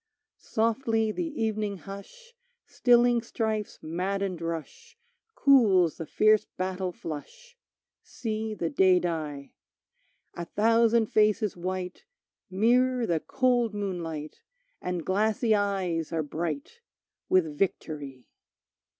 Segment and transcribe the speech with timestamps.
[0.39, 2.33] Softly the evening hush
[2.65, 4.97] Stilling strife's maddened rush
[5.35, 7.55] Cools the fierce battle flush,
[8.01, 9.53] See the day die;
[10.33, 12.05] A thousand faces white
[12.49, 14.41] Mirror the cold moonlight
[14.81, 16.79] And glassy eyes are bright
[17.29, 18.27] With Victory.